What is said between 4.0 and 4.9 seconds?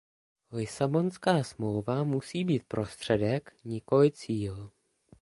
cíl.